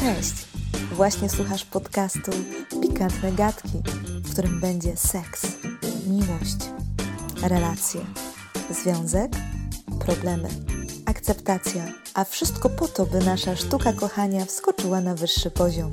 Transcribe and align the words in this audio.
Cześć! 0.00 0.48
Właśnie 0.92 1.28
słuchasz 1.28 1.64
podcastu 1.64 2.30
Pikantne 2.82 3.32
Gadki, 3.32 3.82
w 4.08 4.32
którym 4.32 4.60
będzie 4.60 4.96
seks, 4.96 5.46
miłość, 6.06 6.56
relacje, 7.42 8.00
związek, 8.70 9.32
problemy, 10.06 10.48
akceptacja, 11.06 11.82
a 12.14 12.24
wszystko 12.24 12.70
po 12.70 12.88
to, 12.88 13.06
by 13.06 13.18
nasza 13.18 13.56
sztuka 13.56 13.92
kochania 13.92 14.44
wskoczyła 14.44 15.00
na 15.00 15.14
wyższy 15.14 15.50
poziom. 15.50 15.92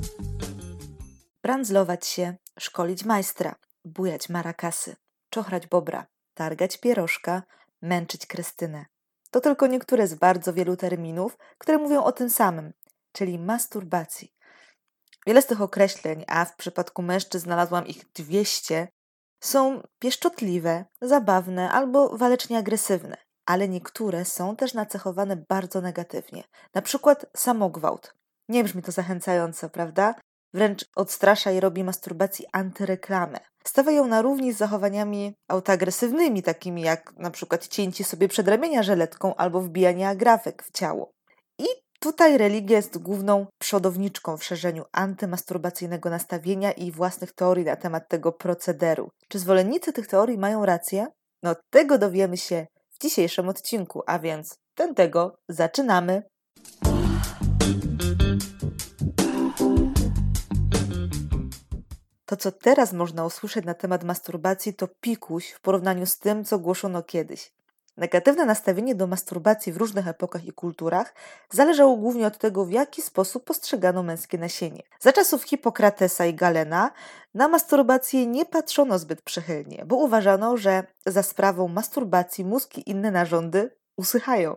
Brandzlować 1.42 2.06
się, 2.06 2.34
szkolić 2.58 3.04
majstra, 3.04 3.54
bujać 3.84 4.28
marakasy, 4.28 4.96
czochrać 5.30 5.66
bobra, 5.66 6.06
targać 6.34 6.76
pierożka, 6.76 7.42
męczyć 7.82 8.26
Krystynę. 8.26 8.86
To 9.30 9.40
tylko 9.40 9.66
niektóre 9.66 10.06
z 10.06 10.14
bardzo 10.14 10.52
wielu 10.52 10.76
terminów, 10.76 11.38
które 11.58 11.78
mówią 11.78 12.04
o 12.04 12.12
tym 12.12 12.30
samym, 12.30 12.72
czyli 13.16 13.38
masturbacji. 13.38 14.32
Wiele 15.26 15.42
z 15.42 15.46
tych 15.46 15.60
określeń, 15.60 16.24
a 16.28 16.44
w 16.44 16.56
przypadku 16.56 17.02
mężczyzn 17.02 17.44
znalazłam 17.44 17.86
ich 17.86 18.04
200, 18.14 18.88
są 19.40 19.82
pieszczotliwe, 19.98 20.84
zabawne 21.02 21.70
albo 21.70 22.16
walecznie 22.16 22.58
agresywne, 22.58 23.16
ale 23.46 23.68
niektóre 23.68 24.24
są 24.24 24.56
też 24.56 24.74
nacechowane 24.74 25.36
bardzo 25.48 25.80
negatywnie. 25.80 26.44
Na 26.74 26.82
przykład 26.82 27.26
samogwałt. 27.36 28.14
Nie 28.48 28.64
brzmi 28.64 28.82
to 28.82 28.92
zachęcająco, 28.92 29.70
prawda? 29.70 30.14
Wręcz 30.54 30.84
odstrasza 30.96 31.50
i 31.50 31.60
robi 31.60 31.84
masturbacji 31.84 32.46
antyreklamę. 32.52 33.38
Stawia 33.64 33.92
ją 33.92 34.06
na 34.06 34.22
równi 34.22 34.52
z 34.52 34.56
zachowaniami 34.56 35.34
autoagresywnymi, 35.48 36.42
takimi 36.42 36.82
jak 36.82 37.12
na 37.16 37.30
przykład 37.30 37.68
cięcie 37.68 38.04
sobie 38.04 38.28
przedramienia 38.28 38.82
żeletką 38.82 39.34
albo 39.34 39.60
wbijanie 39.60 40.08
agrafek 40.08 40.62
w 40.62 40.70
ciało. 40.70 41.12
I 41.58 41.66
Tutaj 42.06 42.38
religia 42.38 42.76
jest 42.76 42.98
główną 42.98 43.46
przodowniczką 43.58 44.36
w 44.36 44.44
szerzeniu 44.44 44.84
antymasturbacyjnego 44.92 46.10
nastawienia 46.10 46.72
i 46.72 46.92
własnych 46.92 47.32
teorii 47.32 47.64
na 47.64 47.76
temat 47.76 48.08
tego 48.08 48.32
procederu. 48.32 49.10
Czy 49.28 49.38
zwolennicy 49.38 49.92
tych 49.92 50.06
teorii 50.06 50.38
mają 50.38 50.66
rację? 50.66 51.06
No 51.42 51.54
tego 51.70 51.98
dowiemy 51.98 52.36
się 52.36 52.66
w 52.90 53.02
dzisiejszym 53.02 53.48
odcinku, 53.48 54.02
a 54.06 54.18
więc 54.18 54.58
ten 54.74 54.94
tego 54.94 55.36
zaczynamy. 55.48 56.22
To, 62.26 62.36
co 62.36 62.52
teraz 62.52 62.92
można 62.92 63.24
usłyszeć 63.24 63.64
na 63.64 63.74
temat 63.74 64.04
masturbacji, 64.04 64.74
to 64.74 64.88
pikuś 65.00 65.50
w 65.50 65.60
porównaniu 65.60 66.06
z 66.06 66.18
tym, 66.18 66.44
co 66.44 66.58
głoszono 66.58 67.02
kiedyś. 67.02 67.52
Negatywne 67.96 68.44
nastawienie 68.44 68.94
do 68.94 69.06
masturbacji 69.06 69.72
w 69.72 69.76
różnych 69.76 70.08
epokach 70.08 70.44
i 70.44 70.52
kulturach 70.52 71.14
zależało 71.50 71.96
głównie 71.96 72.26
od 72.26 72.38
tego, 72.38 72.64
w 72.64 72.70
jaki 72.70 73.02
sposób 73.02 73.44
postrzegano 73.44 74.02
męskie 74.02 74.38
nasienie. 74.38 74.82
Za 75.00 75.12
czasów 75.12 75.42
Hipokratesa 75.42 76.26
i 76.26 76.34
Galena 76.34 76.90
na 77.34 77.48
masturbację 77.48 78.26
nie 78.26 78.46
patrzono 78.46 78.98
zbyt 78.98 79.22
przychylnie, 79.22 79.84
bo 79.86 79.96
uważano, 79.96 80.56
że 80.56 80.86
za 81.06 81.22
sprawą 81.22 81.68
masturbacji 81.68 82.44
mózg 82.44 82.78
i 82.78 82.90
inne 82.90 83.10
narządy 83.10 83.76
usychają. 83.96 84.56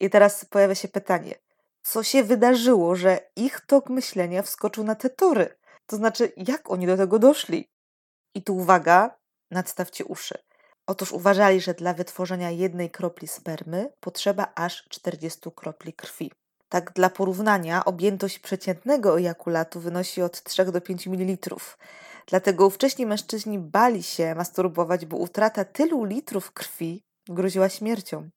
I 0.00 0.10
teraz 0.10 0.44
pojawia 0.44 0.74
się 0.74 0.88
pytanie, 0.88 1.34
co 1.82 2.02
się 2.02 2.24
wydarzyło, 2.24 2.96
że 2.96 3.18
ich 3.36 3.60
tok 3.60 3.90
myślenia 3.90 4.42
wskoczył 4.42 4.84
na 4.84 4.94
te 4.94 5.10
tory? 5.10 5.58
To 5.86 5.96
znaczy, 5.96 6.32
jak 6.36 6.70
oni 6.70 6.86
do 6.86 6.96
tego 6.96 7.18
doszli? 7.18 7.70
I 8.34 8.42
tu 8.42 8.56
uwaga, 8.56 9.18
nadstawcie 9.50 10.04
uszy. 10.04 10.38
Otóż 10.86 11.12
uważali, 11.12 11.60
że 11.60 11.74
dla 11.74 11.94
wytworzenia 11.94 12.50
jednej 12.50 12.90
kropli 12.90 13.28
spermy 13.28 13.92
potrzeba 14.00 14.52
aż 14.54 14.84
40 14.88 15.40
kropli 15.56 15.92
krwi. 15.92 16.32
Tak 16.68 16.92
dla 16.92 17.10
porównania, 17.10 17.84
objętość 17.84 18.38
przeciętnego 18.38 19.18
ejakulatu 19.18 19.80
wynosi 19.80 20.22
od 20.22 20.42
3 20.42 20.64
do 20.64 20.80
5 20.80 21.06
ml. 21.06 21.56
Dlatego 22.26 22.66
ówcześni 22.66 23.06
mężczyźni 23.06 23.58
bali 23.58 24.02
się 24.02 24.34
masturbować, 24.34 25.06
bo 25.06 25.16
utrata 25.16 25.64
tylu 25.64 26.04
litrów 26.04 26.52
krwi 26.52 27.02
groziła 27.28 27.68
śmiercią. 27.68 28.30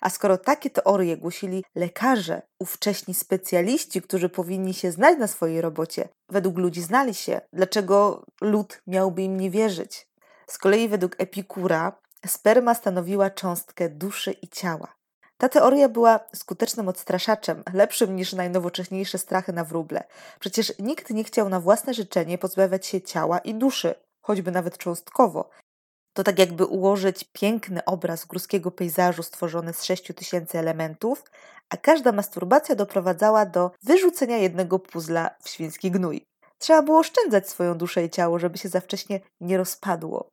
A 0.00 0.10
skoro 0.10 0.38
takie 0.38 0.70
teorie 0.70 1.16
głosili 1.16 1.64
lekarze, 1.74 2.42
ówcześni 2.58 3.14
specjaliści, 3.14 4.02
którzy 4.02 4.28
powinni 4.28 4.74
się 4.74 4.92
znać 4.92 5.18
na 5.18 5.26
swojej 5.26 5.60
robocie, 5.60 6.08
według 6.28 6.58
ludzi 6.58 6.82
znali 6.82 7.14
się, 7.14 7.40
dlaczego 7.52 8.24
lud 8.40 8.82
miałby 8.86 9.22
im 9.22 9.40
nie 9.40 9.50
wierzyć? 9.50 10.09
Z 10.50 10.58
kolei 10.58 10.88
według 10.88 11.16
Epikura 11.18 11.92
sperma 12.26 12.74
stanowiła 12.74 13.30
cząstkę 13.30 13.88
duszy 13.88 14.32
i 14.32 14.48
ciała. 14.48 14.94
Ta 15.38 15.48
teoria 15.48 15.88
była 15.88 16.20
skutecznym 16.34 16.88
odstraszaczem, 16.88 17.62
lepszym 17.74 18.16
niż 18.16 18.32
najnowocześniejsze 18.32 19.18
strachy 19.18 19.52
na 19.52 19.64
wróble. 19.64 20.04
Przecież 20.40 20.72
nikt 20.78 21.10
nie 21.10 21.24
chciał 21.24 21.48
na 21.48 21.60
własne 21.60 21.94
życzenie 21.94 22.38
pozbawiać 22.38 22.86
się 22.86 23.00
ciała 23.00 23.38
i 23.38 23.54
duszy, 23.54 23.94
choćby 24.22 24.50
nawet 24.50 24.78
cząstkowo. 24.78 25.50
To 26.12 26.24
tak 26.24 26.38
jakby 26.38 26.64
ułożyć 26.64 27.24
piękny 27.32 27.84
obraz 27.84 28.24
górskiego 28.24 28.70
pejzażu 28.70 29.22
stworzony 29.22 29.72
z 29.72 29.84
sześciu 29.84 30.14
tysięcy 30.14 30.58
elementów, 30.58 31.24
a 31.68 31.76
każda 31.76 32.12
masturbacja 32.12 32.74
doprowadzała 32.74 33.46
do 33.46 33.70
wyrzucenia 33.82 34.36
jednego 34.36 34.78
puzla 34.78 35.30
w 35.42 35.48
świński 35.48 35.90
gnój. 35.90 36.26
Trzeba 36.58 36.82
było 36.82 36.98
oszczędzać 36.98 37.48
swoją 37.48 37.74
duszę 37.74 38.04
i 38.04 38.10
ciało, 38.10 38.38
żeby 38.38 38.58
się 38.58 38.68
za 38.68 38.80
wcześnie 38.80 39.20
nie 39.40 39.56
rozpadło. 39.56 40.28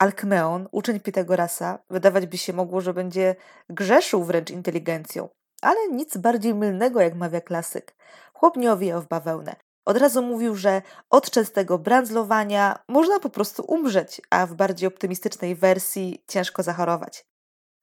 Alkmeon, 0.00 0.68
uczeń 0.72 1.00
Pitagorasa, 1.00 1.78
wydawać 1.90 2.26
by 2.26 2.38
się 2.38 2.52
mogło, 2.52 2.80
że 2.80 2.94
będzie 2.94 3.36
grzeszył 3.68 4.24
wręcz 4.24 4.50
inteligencją, 4.50 5.28
ale 5.62 5.88
nic 5.88 6.16
bardziej 6.16 6.54
mylnego, 6.54 7.00
jak 7.00 7.14
mawia 7.14 7.40
klasyk. 7.40 7.94
Chłop 8.34 8.56
nie 8.56 8.72
owijał 8.72 9.02
w 9.02 9.08
bawełnę. 9.08 9.56
Od 9.84 9.96
razu 9.96 10.22
mówił, 10.22 10.54
że 10.56 10.82
od 11.10 11.30
częstego 11.30 11.78
brandzlowania 11.78 12.78
można 12.88 13.20
po 13.20 13.30
prostu 13.30 13.64
umrzeć, 13.68 14.20
a 14.30 14.46
w 14.46 14.54
bardziej 14.54 14.88
optymistycznej 14.88 15.54
wersji 15.54 16.24
ciężko 16.28 16.62
zachorować. 16.62 17.26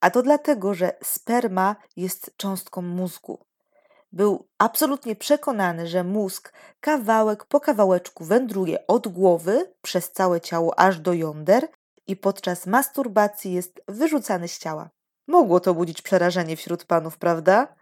A 0.02 0.10
to 0.10 0.22
dlatego, 0.22 0.74
że 0.74 0.92
sperma 1.04 1.76
jest 1.96 2.38
cząstką 2.38 2.82
mózgu. 2.82 3.40
Był 4.12 4.48
absolutnie 4.58 5.16
przekonany, 5.16 5.88
że 5.88 6.04
mózg 6.04 6.54
kawałek 6.80 7.46
po 7.46 7.60
kawałeczku 7.60 8.26
wędruje 8.26 8.88
od 8.88 9.08
głowy 9.08 9.74
przez 9.82 10.12
całe 10.12 10.42
ciało 10.42 10.80
aż 10.80 11.00
do 11.00 11.14
jąder 11.14 11.68
i 12.08 12.16
podczas 12.16 12.68
masturbacji 12.68 13.54
jest 13.54 13.82
wyrzucany 13.88 14.48
z 14.48 14.60
ciała. 14.60 14.90
Mogło 15.28 15.60
to 15.60 15.74
budzić 15.74 16.02
przerażenie 16.02 16.56
wśród 16.56 16.86
panów, 16.86 17.18
prawda? 17.18 17.76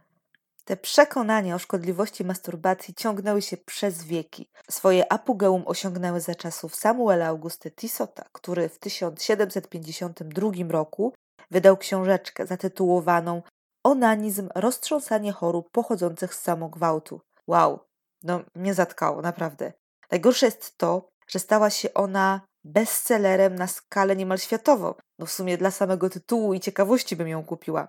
Te 0.66 0.78
przekonania 0.78 1.56
o 1.56 1.60
szkodliwości 1.60 2.26
masturbacji 2.26 2.94
ciągnęły 2.94 3.42
się 3.42 3.58
przez 3.58 4.04
wieki. 4.04 4.50
Swoje 4.70 5.12
apogeum 5.12 5.64
osiągnęły 5.66 6.22
za 6.22 6.36
czasów 6.36 6.76
Samuela 6.76 7.28
Augusty 7.28 7.72
Tissota, 7.72 8.26
który 8.32 8.70
w 8.70 8.80
1752 8.80 10.52
roku 10.70 11.14
wydał 11.52 11.78
książeczkę 11.78 12.48
zatytułowaną 12.48 13.42
Onanizm 13.84 14.50
roztrząsanie 14.56 15.32
chorób 15.32 15.72
pochodzących 15.72 16.36
z 16.36 16.42
samogwałtu. 16.42 17.22
Wow, 17.48 17.80
no 18.24 18.42
mnie 18.56 18.74
zatkało, 18.74 19.22
naprawdę. 19.22 19.74
Najgorsze 20.12 20.46
jest 20.46 20.78
to, 20.78 21.10
że 21.28 21.40
stała 21.40 21.70
się 21.70 21.94
ona 21.94 22.42
bestsellerem 22.66 23.56
na 23.56 23.68
skalę 23.68 24.16
niemal 24.16 24.38
światową. 24.38 24.94
No 25.20 25.26
w 25.26 25.32
sumie 25.32 25.58
dla 25.58 25.72
samego 25.72 26.10
tytułu 26.10 26.54
i 26.54 26.60
ciekawości 26.60 27.16
bym 27.16 27.28
ją 27.28 27.44
kupiła. 27.44 27.88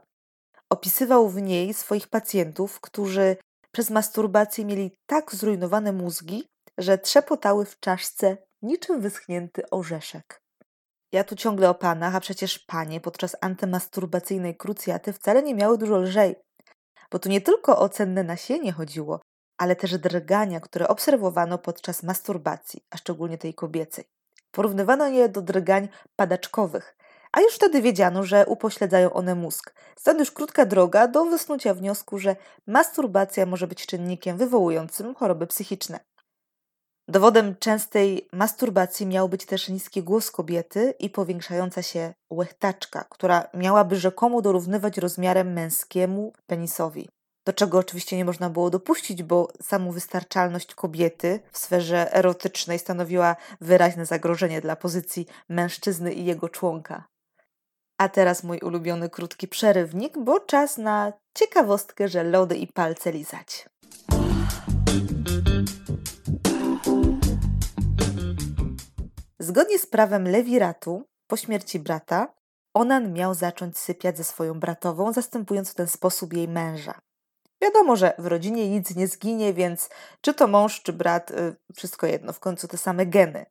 Opisywał 0.70 1.28
w 1.28 1.42
niej 1.42 1.74
swoich 1.74 2.08
pacjentów, 2.08 2.80
którzy 2.80 3.36
przez 3.72 3.90
masturbację 3.90 4.64
mieli 4.64 4.96
tak 5.06 5.34
zrujnowane 5.34 5.92
mózgi, 5.92 6.46
że 6.78 6.98
trzepotały 6.98 7.64
w 7.64 7.80
czaszce 7.80 8.36
niczym 8.62 9.00
wyschnięty 9.00 9.70
orzeszek. 9.70 10.42
Ja 11.12 11.24
tu 11.24 11.36
ciągle 11.36 11.70
o 11.70 11.74
panach, 11.74 12.14
a 12.14 12.20
przecież 12.20 12.58
panie 12.58 13.00
podczas 13.00 13.36
antymasturbacyjnej 13.40 14.56
krucjaty 14.56 15.12
wcale 15.12 15.42
nie 15.42 15.54
miały 15.54 15.78
dużo 15.78 15.98
lżej. 15.98 16.36
Bo 17.10 17.18
tu 17.18 17.28
nie 17.28 17.40
tylko 17.40 17.78
o 17.78 17.88
cenne 17.88 18.24
nasienie 18.24 18.72
chodziło, 18.72 19.20
ale 19.58 19.76
też 19.76 19.98
drgania, 19.98 20.60
które 20.60 20.88
obserwowano 20.88 21.58
podczas 21.58 22.02
masturbacji, 22.02 22.80
a 22.90 22.96
szczególnie 22.96 23.38
tej 23.38 23.54
kobiecej. 23.54 24.04
Porównywano 24.56 25.08
je 25.08 25.28
do 25.28 25.42
drgań 25.42 25.88
padaczkowych, 26.16 26.96
a 27.32 27.40
już 27.40 27.54
wtedy 27.54 27.82
wiedziano, 27.82 28.22
że 28.24 28.46
upośledzają 28.46 29.12
one 29.12 29.34
mózg. 29.34 29.74
Stąd 29.96 30.18
już 30.18 30.30
krótka 30.30 30.66
droga 30.66 31.08
do 31.08 31.24
wysnucia 31.24 31.74
wniosku, 31.74 32.18
że 32.18 32.36
masturbacja 32.66 33.46
może 33.46 33.66
być 33.66 33.86
czynnikiem 33.86 34.36
wywołującym 34.36 35.14
choroby 35.14 35.46
psychiczne. 35.46 36.00
Dowodem 37.08 37.56
częstej 37.56 38.28
masturbacji 38.32 39.06
miał 39.06 39.28
być 39.28 39.46
też 39.46 39.68
niski 39.68 40.02
głos 40.02 40.30
kobiety 40.30 40.94
i 40.98 41.10
powiększająca 41.10 41.82
się 41.82 42.14
łechtaczka, 42.30 43.04
która 43.10 43.48
miałaby 43.54 43.96
rzekomo 43.96 44.42
dorównywać 44.42 44.98
rozmiarem 44.98 45.52
męskiemu 45.52 46.32
penisowi 46.46 47.08
do 47.46 47.52
czego 47.52 47.78
oczywiście 47.78 48.16
nie 48.16 48.24
można 48.24 48.50
było 48.50 48.70
dopuścić, 48.70 49.22
bo 49.22 49.52
samowystarczalność 49.62 50.74
kobiety 50.74 51.40
w 51.52 51.58
sferze 51.58 52.14
erotycznej 52.14 52.78
stanowiła 52.78 53.36
wyraźne 53.60 54.06
zagrożenie 54.06 54.60
dla 54.60 54.76
pozycji 54.76 55.26
mężczyzny 55.48 56.12
i 56.12 56.24
jego 56.24 56.48
członka. 56.48 57.04
A 57.98 58.08
teraz 58.08 58.44
mój 58.44 58.58
ulubiony 58.58 59.10
krótki 59.10 59.48
przerywnik, 59.48 60.18
bo 60.18 60.40
czas 60.40 60.78
na 60.78 61.12
ciekawostkę, 61.34 62.08
że 62.08 62.24
lody 62.24 62.56
i 62.56 62.66
palce 62.66 63.12
lizać. 63.12 63.68
Zgodnie 69.38 69.78
z 69.78 69.86
prawem 69.86 70.28
Lewiratu, 70.28 71.02
po 71.26 71.36
śmierci 71.36 71.78
brata, 71.78 72.34
Onan 72.74 73.12
miał 73.12 73.34
zacząć 73.34 73.78
sypiać 73.78 74.16
ze 74.16 74.24
swoją 74.24 74.60
bratową, 74.60 75.12
zastępując 75.12 75.70
w 75.70 75.74
ten 75.74 75.86
sposób 75.86 76.32
jej 76.32 76.48
męża. 76.48 77.05
Wiadomo, 77.62 77.96
że 77.96 78.14
w 78.18 78.26
rodzinie 78.26 78.70
nic 78.70 78.96
nie 78.96 79.06
zginie, 79.08 79.54
więc 79.54 79.88
czy 80.20 80.34
to 80.34 80.46
mąż, 80.46 80.82
czy 80.82 80.92
brat, 80.92 81.30
y, 81.30 81.56
wszystko 81.76 82.06
jedno, 82.06 82.32
w 82.32 82.40
końcu 82.40 82.68
te 82.68 82.78
same 82.78 83.06
geny. 83.06 83.46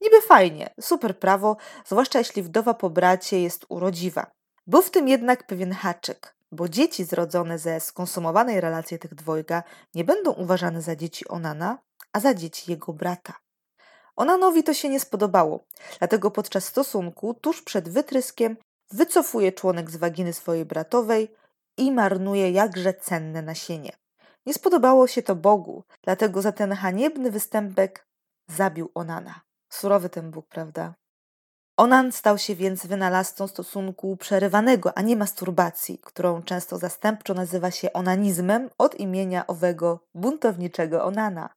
Niby 0.00 0.20
fajnie, 0.20 0.74
super 0.80 1.18
prawo, 1.18 1.56
zwłaszcza 1.86 2.18
jeśli 2.18 2.42
wdowa 2.42 2.74
po 2.74 2.90
bracie 2.90 3.42
jest 3.42 3.66
urodziwa. 3.68 4.30
Był 4.66 4.82
w 4.82 4.90
tym 4.90 5.08
jednak 5.08 5.46
pewien 5.46 5.72
haczyk, 5.72 6.34
bo 6.52 6.68
dzieci 6.68 7.04
zrodzone 7.04 7.58
ze 7.58 7.80
skonsumowanej 7.80 8.60
relacji 8.60 8.98
tych 8.98 9.14
dwojga 9.14 9.62
nie 9.94 10.04
będą 10.04 10.32
uważane 10.32 10.82
za 10.82 10.96
dzieci 10.96 11.28
Onana, 11.28 11.78
a 12.12 12.20
za 12.20 12.34
dzieci 12.34 12.70
jego 12.70 12.92
brata. 12.92 13.32
Onanowi 14.16 14.64
to 14.64 14.74
się 14.74 14.88
nie 14.88 15.00
spodobało, 15.00 15.64
dlatego 15.98 16.30
podczas 16.30 16.64
stosunku, 16.64 17.34
tuż 17.34 17.62
przed 17.62 17.88
wytryskiem, 17.88 18.56
wycofuje 18.90 19.52
członek 19.52 19.90
z 19.90 19.96
waginy 19.96 20.32
swojej 20.32 20.64
bratowej 20.64 21.28
i 21.82 21.92
marnuje 21.92 22.50
jakże 22.50 22.94
cenne 22.94 23.42
nasienie. 23.42 23.92
Nie 24.46 24.54
spodobało 24.54 25.06
się 25.06 25.22
to 25.22 25.36
Bogu, 25.36 25.84
dlatego 26.02 26.42
za 26.42 26.52
ten 26.52 26.72
haniebny 26.72 27.30
występek 27.30 28.06
zabił 28.48 28.90
Onana. 28.94 29.40
Surowy 29.68 30.08
ten 30.08 30.30
Bóg, 30.30 30.48
prawda? 30.48 30.94
Onan 31.76 32.12
stał 32.12 32.38
się 32.38 32.54
więc 32.54 32.86
wynalazcą 32.86 33.46
stosunku 33.46 34.16
przerywanego, 34.16 34.98
a 34.98 35.02
nie 35.02 35.16
masturbacji, 35.16 35.98
którą 35.98 36.42
często 36.42 36.78
zastępczo 36.78 37.34
nazywa 37.34 37.70
się 37.70 37.92
onanizmem 37.92 38.70
od 38.78 38.94
imienia 38.94 39.46
owego 39.46 40.06
buntowniczego 40.14 41.04
Onana. 41.04 41.50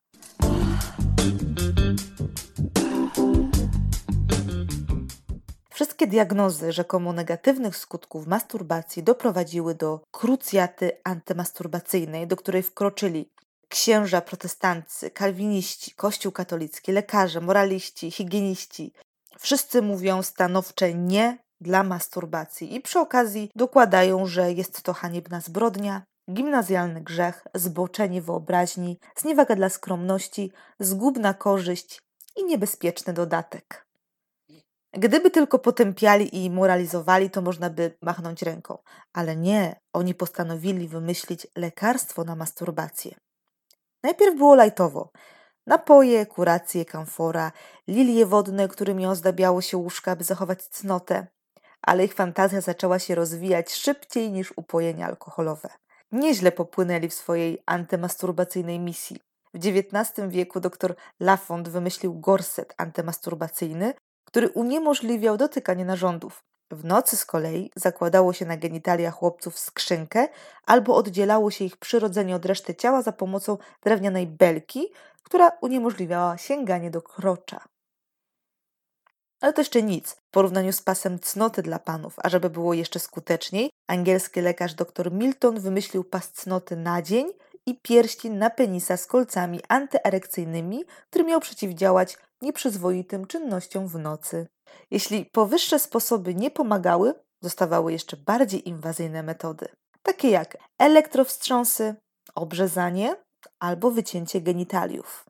Wszystkie 5.95 6.11
diagnozy 6.11 6.71
rzekomo 6.71 7.13
negatywnych 7.13 7.77
skutków 7.77 8.27
masturbacji 8.27 9.03
doprowadziły 9.03 9.75
do 9.75 9.99
krucjaty 10.11 10.91
antymasturbacyjnej, 11.03 12.27
do 12.27 12.35
której 12.35 12.63
wkroczyli 12.63 13.31
księża 13.69 14.21
protestancy, 14.21 15.09
kalwiniści, 15.09 15.91
kościół 15.91 16.31
katolicki, 16.31 16.91
lekarze, 16.91 17.41
moraliści, 17.41 18.11
higieniści. 18.11 18.93
Wszyscy 19.39 19.81
mówią 19.81 20.23
stanowcze 20.23 20.93
nie 20.93 21.37
dla 21.61 21.83
masturbacji 21.83 22.75
i 22.75 22.81
przy 22.81 22.99
okazji 22.99 23.51
dokładają, 23.55 24.25
że 24.25 24.51
jest 24.51 24.81
to 24.81 24.93
haniebna 24.93 25.41
zbrodnia, 25.41 26.03
gimnazjalny 26.31 27.01
grzech, 27.01 27.47
zboczenie 27.53 28.21
wyobraźni, 28.21 28.99
zniewaga 29.15 29.55
dla 29.55 29.69
skromności, 29.69 30.51
zgubna 30.79 31.33
korzyść 31.33 31.99
i 32.35 32.45
niebezpieczny 32.45 33.13
dodatek. 33.13 33.84
Gdyby 34.97 35.31
tylko 35.31 35.59
potępiali 35.59 36.45
i 36.45 36.49
moralizowali, 36.49 37.29
to 37.29 37.41
można 37.41 37.69
by 37.69 37.97
machnąć 38.01 38.41
ręką. 38.41 38.77
Ale 39.13 39.35
nie, 39.35 39.79
oni 39.93 40.15
postanowili 40.15 40.87
wymyślić 40.87 41.47
lekarstwo 41.55 42.23
na 42.23 42.35
masturbację. 42.35 43.15
Najpierw 44.03 44.37
było 44.37 44.55
lajtowo. 44.55 45.11
Napoje, 45.67 46.25
kuracje, 46.25 46.85
kamfora, 46.85 47.51
lilie 47.87 48.25
wodne, 48.25 48.67
którymi 48.67 49.05
ozdabiało 49.05 49.61
się 49.61 49.77
łóżka, 49.77 50.15
by 50.15 50.23
zachować 50.23 50.63
cnotę. 50.63 51.27
Ale 51.81 52.05
ich 52.05 52.13
fantazja 52.13 52.61
zaczęła 52.61 52.99
się 52.99 53.15
rozwijać 53.15 53.73
szybciej 53.73 54.31
niż 54.31 54.53
upojenia 54.55 55.07
alkoholowe. 55.07 55.69
Nieźle 56.11 56.51
popłynęli 56.51 57.09
w 57.09 57.13
swojej 57.13 57.63
antymasturbacyjnej 57.65 58.79
misji. 58.79 59.19
W 59.53 59.57
XIX 59.57 60.29
wieku 60.29 60.59
dr 60.59 60.95
Lafont 61.19 61.69
wymyślił 61.69 62.19
gorset 62.19 62.73
antymasturbacyjny, 62.77 63.93
który 64.25 64.49
uniemożliwiał 64.49 65.37
dotykanie 65.37 65.85
narządów. 65.85 66.43
W 66.71 66.85
nocy 66.85 67.17
z 67.17 67.25
kolei 67.25 67.71
zakładało 67.75 68.33
się 68.33 68.45
na 68.45 68.57
genitalia 68.57 69.11
chłopców 69.11 69.59
skrzynkę 69.59 70.27
albo 70.65 70.95
oddzielało 70.95 71.51
się 71.51 71.65
ich 71.65 71.77
przyrodzenie 71.77 72.35
od 72.35 72.45
reszty 72.45 72.75
ciała 72.75 73.01
za 73.01 73.11
pomocą 73.11 73.57
drewnianej 73.83 74.27
belki, 74.27 74.87
która 75.23 75.51
uniemożliwiała 75.61 76.37
sięganie 76.37 76.91
do 76.91 77.01
krocza. 77.01 77.65
Ale 79.41 79.53
to 79.53 79.61
jeszcze 79.61 79.83
nic 79.83 80.11
w 80.11 80.29
porównaniu 80.31 80.73
z 80.73 80.81
pasem 80.81 81.19
cnoty 81.19 81.61
dla 81.61 81.79
panów, 81.79 82.15
a 82.17 82.29
żeby 82.29 82.49
było 82.49 82.73
jeszcze 82.73 82.99
skuteczniej, 82.99 83.69
angielski 83.87 84.41
lekarz 84.41 84.73
dr 84.73 85.11
Milton 85.11 85.59
wymyślił 85.59 86.03
pas 86.03 86.31
cnoty 86.31 86.75
na 86.75 87.01
dzień 87.01 87.31
i 87.65 87.79
pierścień 87.81 88.33
na 88.33 88.49
penisa 88.49 88.97
z 88.97 89.05
kolcami 89.05 89.59
antyerekcyjnymi, 89.67 90.85
który 91.09 91.23
miał 91.23 91.39
przeciwdziałać 91.39 92.17
nieprzyzwoitym 92.41 93.27
czynnościom 93.27 93.87
w 93.87 93.95
nocy. 93.99 94.47
Jeśli 94.91 95.25
powyższe 95.25 95.79
sposoby 95.79 96.35
nie 96.35 96.51
pomagały, 96.51 97.13
zostawały 97.43 97.91
jeszcze 97.91 98.17
bardziej 98.17 98.69
inwazyjne 98.69 99.23
metody, 99.23 99.67
takie 100.03 100.29
jak 100.29 100.57
elektrowstrząsy, 100.79 101.95
obrzezanie 102.35 103.15
albo 103.59 103.91
wycięcie 103.91 104.41
genitaliów. 104.41 105.25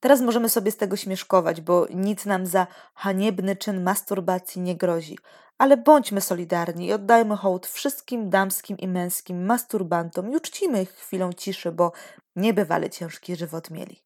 Teraz 0.00 0.20
możemy 0.20 0.48
sobie 0.48 0.70
z 0.70 0.76
tego 0.76 0.96
śmieszkować, 0.96 1.60
bo 1.60 1.86
nic 1.94 2.26
nam 2.26 2.46
za 2.46 2.66
haniebny 2.94 3.56
czyn 3.56 3.82
masturbacji 3.82 4.62
nie 4.62 4.76
grozi. 4.76 5.18
Ale 5.58 5.76
bądźmy 5.76 6.20
solidarni 6.20 6.86
i 6.86 6.92
oddajmy 6.92 7.36
hołd 7.36 7.66
wszystkim 7.66 8.30
damskim 8.30 8.78
i 8.78 8.88
męskim 8.88 9.46
masturbantom 9.46 10.32
i 10.32 10.36
uczcimy 10.36 10.82
ich 10.82 10.90
chwilą 10.90 11.32
ciszy, 11.32 11.72
bo 11.72 11.92
niebywale 12.36 12.90
ciężki 12.90 13.36
żywot 13.36 13.70
mieli. 13.70 14.02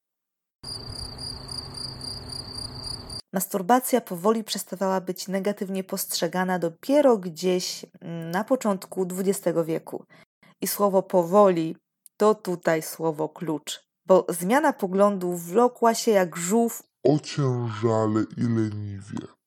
Masturbacja 3.32 4.00
powoli 4.00 4.44
przestawała 4.44 5.00
być 5.00 5.28
negatywnie 5.28 5.84
postrzegana 5.84 6.58
dopiero 6.58 7.18
gdzieś 7.18 7.86
mm, 8.00 8.30
na 8.30 8.44
początku 8.44 9.06
XX 9.18 9.58
wieku. 9.66 10.04
I 10.60 10.66
słowo 10.66 11.02
powoli 11.02 11.76
to 12.16 12.34
tutaj 12.34 12.82
słowo 12.82 13.28
klucz, 13.28 13.80
bo 14.06 14.26
zmiana 14.28 14.72
poglądów 14.72 15.44
wlokła 15.44 15.94
się 15.94 16.10
jak 16.10 16.36
żółw 16.36 16.82
ociężale 17.04 18.24
i 18.36 18.42
leniwie. 18.42 19.39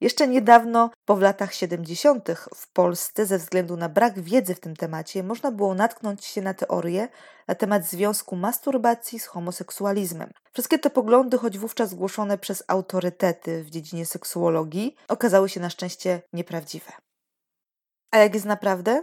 Jeszcze 0.00 0.28
niedawno, 0.28 0.90
po 1.04 1.16
w 1.16 1.20
latach 1.20 1.54
70., 1.54 2.28
w 2.54 2.72
Polsce, 2.72 3.26
ze 3.26 3.38
względu 3.38 3.76
na 3.76 3.88
brak 3.88 4.20
wiedzy 4.20 4.54
w 4.54 4.60
tym 4.60 4.76
temacie, 4.76 5.22
można 5.22 5.52
było 5.52 5.74
natknąć 5.74 6.24
się 6.24 6.42
na 6.42 6.54
teorię 6.54 7.08
na 7.48 7.54
temat 7.54 7.84
związku 7.84 8.36
masturbacji 8.36 9.18
z 9.18 9.26
homoseksualizmem. 9.26 10.30
Wszystkie 10.52 10.78
te 10.78 10.90
poglądy, 10.90 11.38
choć 11.38 11.58
wówczas 11.58 11.94
głoszone 11.94 12.38
przez 12.38 12.64
autorytety 12.66 13.64
w 13.64 13.70
dziedzinie 13.70 14.06
seksuologii, 14.06 14.96
okazały 15.08 15.48
się 15.48 15.60
na 15.60 15.70
szczęście 15.70 16.22
nieprawdziwe. 16.32 16.92
A 18.10 18.18
jak 18.18 18.34
jest 18.34 18.46
naprawdę? 18.46 19.02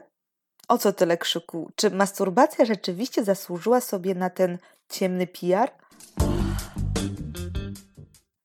O 0.67 0.77
co 0.77 0.93
tyle 0.93 1.17
krzyku? 1.17 1.71
Czy 1.75 1.91
masturbacja 1.91 2.65
rzeczywiście 2.65 3.23
zasłużyła 3.23 3.81
sobie 3.81 4.15
na 4.15 4.29
ten 4.29 4.57
ciemny 4.89 5.27
PR? 5.27 5.71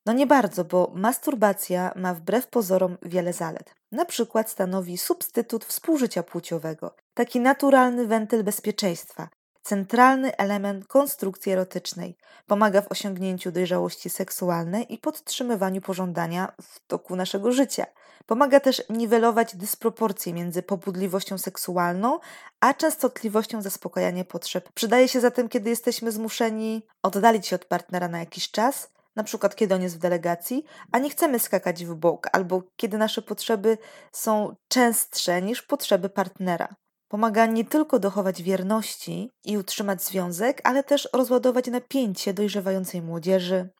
No 0.06 0.12
nie 0.12 0.26
bardzo, 0.26 0.64
bo 0.64 0.92
masturbacja 0.94 1.92
ma 1.96 2.14
wbrew 2.14 2.46
pozorom 2.46 2.98
wiele 3.02 3.32
zalet. 3.32 3.74
Na 3.92 4.04
przykład 4.04 4.50
stanowi 4.50 4.98
substytut 4.98 5.64
współżycia 5.64 6.22
płciowego, 6.22 6.94
taki 7.14 7.40
naturalny 7.40 8.06
wentyl 8.06 8.44
bezpieczeństwa, 8.44 9.28
centralny 9.62 10.36
element 10.36 10.86
konstrukcji 10.86 11.52
erotycznej. 11.52 12.16
Pomaga 12.46 12.82
w 12.82 12.92
osiągnięciu 12.92 13.52
dojrzałości 13.52 14.10
seksualnej 14.10 14.94
i 14.94 14.98
podtrzymywaniu 14.98 15.80
pożądania 15.80 16.52
w 16.62 16.86
toku 16.86 17.16
naszego 17.16 17.52
życia. 17.52 17.86
Pomaga 18.26 18.60
też 18.60 18.82
niwelować 18.90 19.56
dysproporcje 19.56 20.32
między 20.32 20.62
pobudliwością 20.62 21.38
seksualną 21.38 22.18
a 22.60 22.74
częstotliwością 22.74 23.62
zaspokajania 23.62 24.24
potrzeb. 24.24 24.68
Przydaje 24.74 25.08
się 25.08 25.20
zatem, 25.20 25.48
kiedy 25.48 25.70
jesteśmy 25.70 26.12
zmuszeni 26.12 26.86
oddalić 27.02 27.46
się 27.46 27.56
od 27.56 27.64
partnera 27.64 28.08
na 28.08 28.18
jakiś 28.18 28.50
czas, 28.50 28.90
na 29.16 29.24
przykład 29.24 29.56
kiedy 29.56 29.74
on 29.74 29.82
jest 29.82 29.96
w 29.96 29.98
delegacji, 29.98 30.64
a 30.92 30.98
nie 30.98 31.10
chcemy 31.10 31.38
skakać 31.38 31.84
w 31.84 31.94
bok, 31.94 32.28
albo 32.32 32.62
kiedy 32.76 32.98
nasze 32.98 33.22
potrzeby 33.22 33.78
są 34.12 34.54
częstsze 34.68 35.42
niż 35.42 35.62
potrzeby 35.62 36.08
partnera. 36.08 36.74
Pomaga 37.08 37.46
nie 37.46 37.64
tylko 37.64 37.98
dochować 37.98 38.42
wierności 38.42 39.30
i 39.44 39.58
utrzymać 39.58 40.02
związek, 40.02 40.60
ale 40.64 40.84
też 40.84 41.08
rozładować 41.12 41.66
napięcie 41.66 42.34
dojrzewającej 42.34 43.02
młodzieży, 43.02 43.70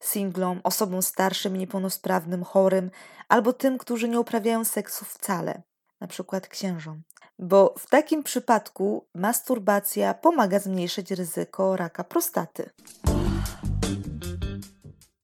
singlom, 0.00 0.60
osobom 0.64 1.02
starszym, 1.02 1.56
niepełnosprawnym, 1.56 2.44
chorym, 2.44 2.90
albo 3.28 3.52
tym, 3.52 3.78
którzy 3.78 4.08
nie 4.08 4.20
uprawiają 4.20 4.64
seksu 4.64 5.04
wcale, 5.04 5.62
na 6.00 6.06
przykład 6.06 6.48
księżom. 6.48 7.02
Bo 7.38 7.74
w 7.78 7.88
takim 7.88 8.22
przypadku 8.22 9.06
masturbacja 9.14 10.14
pomaga 10.14 10.58
zmniejszyć 10.58 11.10
ryzyko 11.10 11.76
raka 11.76 12.04
prostaty. 12.04 12.70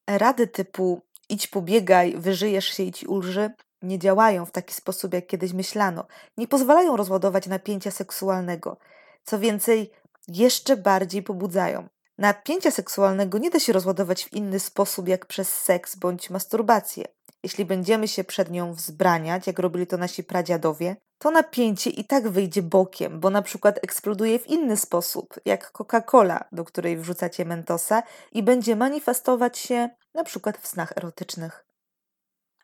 Rady 0.06 0.46
typu 0.46 1.00
idź 1.28 1.46
pobiegaj, 1.46 2.14
wyżyjesz 2.16 2.66
się 2.66 2.82
i 2.82 2.92
ci 2.92 3.06
ulży 3.06 3.50
nie 3.82 3.98
działają 3.98 4.46
w 4.46 4.50
taki 4.50 4.74
sposób, 4.74 5.14
jak 5.14 5.26
kiedyś 5.26 5.52
myślano. 5.52 6.06
Nie 6.36 6.48
pozwalają 6.48 6.96
rozładować 6.96 7.46
napięcia 7.46 7.90
seksualnego. 7.90 8.76
Co 9.24 9.38
więcej, 9.38 9.90
jeszcze 10.28 10.76
bardziej 10.76 11.22
pobudzają. 11.22 11.88
Napięcia 12.18 12.70
seksualnego 12.70 13.38
nie 13.38 13.50
da 13.50 13.58
się 13.58 13.72
rozładować 13.72 14.24
w 14.24 14.32
inny 14.32 14.60
sposób 14.60 15.08
jak 15.08 15.26
przez 15.26 15.48
seks 15.60 15.96
bądź 15.96 16.30
masturbację. 16.30 17.04
Jeśli 17.42 17.64
będziemy 17.64 18.08
się 18.08 18.24
przed 18.24 18.50
nią 18.50 18.72
wzbraniać, 18.74 19.46
jak 19.46 19.58
robili 19.58 19.86
to 19.86 19.96
nasi 19.96 20.24
pradziadowie, 20.24 20.96
to 21.18 21.30
napięcie 21.30 21.90
i 21.90 22.04
tak 22.04 22.28
wyjdzie 22.28 22.62
bokiem, 22.62 23.20
bo 23.20 23.30
na 23.30 23.42
przykład 23.42 23.78
eksploduje 23.82 24.38
w 24.38 24.46
inny 24.46 24.76
sposób, 24.76 25.34
jak 25.44 25.72
Coca-Cola, 25.72 26.44
do 26.52 26.64
której 26.64 26.96
wrzucacie 26.96 27.44
mentosa 27.44 28.02
i 28.32 28.42
będzie 28.42 28.76
manifestować 28.76 29.58
się 29.58 29.88
na 30.14 30.24
przykład 30.24 30.58
w 30.58 30.66
snach 30.66 30.92
erotycznych. 30.96 31.66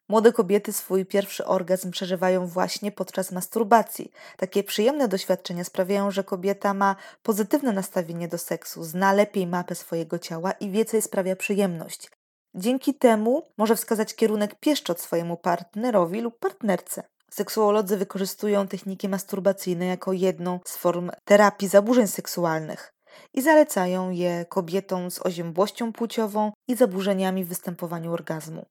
Młode 0.09 0.33
kobiety 0.33 0.73
swój 0.73 1.07
pierwszy 1.07 1.45
orgazm 1.45 1.91
przeżywają 1.91 2.47
właśnie 2.47 2.93
podczas 2.93 3.33
masturbacji. 3.33 4.13
Takie 4.37 4.65
przyjemne 4.65 5.09
doświadczenia 5.09 5.65
sprawiają, 5.65 6.11
że 6.11 6.25
kobieta 6.25 6.75
ma 6.75 6.97
pozytywne 7.23 7.73
nastawienie 7.73 8.29
do 8.29 8.39
seksu, 8.39 8.85
zna 8.85 9.13
lepiej 9.13 9.47
mapę 9.47 9.75
swojego 9.75 10.19
ciała 10.19 10.53
i 10.53 10.71
wie, 10.71 10.85
co 10.85 10.97
jej 10.97 11.03
sprawia 11.03 11.37
przyjemność. 11.37 12.11
Dzięki 12.55 12.95
temu 12.95 13.43
może 13.59 13.77
wskazać 13.77 14.15
kierunek 14.15 14.55
pieszczot 14.61 15.01
swojemu 15.01 15.37
partnerowi 15.37 16.21
lub 16.21 16.39
partnerce. 16.39 17.03
Seksuolodzy 17.31 17.97
wykorzystują 17.97 18.69
techniki 18.69 19.09
masturbacyjne 19.09 19.87
jako 19.87 20.13
jedną 20.13 20.61
z 20.65 20.77
form 20.77 21.11
terapii 21.25 21.69
zaburzeń 21.69 22.07
seksualnych 22.07 22.95
i 23.35 23.43
zalecają 23.43 24.11
je 24.11 24.45
kobietom 24.49 25.11
z 25.11 25.27
oziębłością 25.27 25.93
płciową 25.93 26.53
i 26.69 26.77
zaburzeniami 26.77 27.45
w 27.45 27.49
występowaniu 27.49 28.13
orgazmu. 28.13 28.67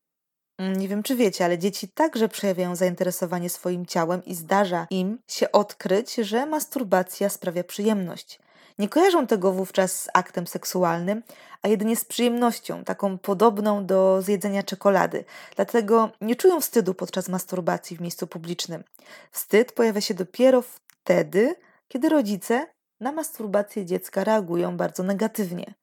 Mm, 0.57 0.75
nie 0.75 0.87
wiem, 0.87 1.03
czy 1.03 1.15
wiecie, 1.15 1.45
ale 1.45 1.57
dzieci 1.57 1.87
także 1.87 2.29
przejawiają 2.29 2.75
zainteresowanie 2.75 3.49
swoim 3.49 3.85
ciałem 3.85 4.25
i 4.25 4.35
zdarza 4.35 4.87
im 4.89 5.19
się 5.27 5.51
odkryć, 5.51 6.15
że 6.15 6.45
masturbacja 6.45 7.29
sprawia 7.29 7.63
przyjemność. 7.63 8.39
Nie 8.79 8.89
kojarzą 8.89 9.27
tego 9.27 9.51
wówczas 9.51 10.01
z 10.01 10.07
aktem 10.13 10.47
seksualnym, 10.47 11.23
a 11.61 11.67
jedynie 11.67 11.95
z 11.95 12.05
przyjemnością, 12.05 12.83
taką 12.83 13.17
podobną 13.17 13.85
do 13.85 14.21
zjedzenia 14.21 14.63
czekolady. 14.63 15.25
Dlatego 15.55 16.09
nie 16.21 16.35
czują 16.35 16.61
wstydu 16.61 16.93
podczas 16.93 17.29
masturbacji 17.29 17.97
w 17.97 18.01
miejscu 18.01 18.27
publicznym. 18.27 18.83
Wstyd 19.31 19.71
pojawia 19.71 20.01
się 20.01 20.13
dopiero 20.13 20.61
wtedy, 20.61 21.55
kiedy 21.87 22.09
rodzice 22.09 22.67
na 22.99 23.11
masturbację 23.11 23.85
dziecka 23.85 24.23
reagują 24.23 24.77
bardzo 24.77 25.03
negatywnie. 25.03 25.73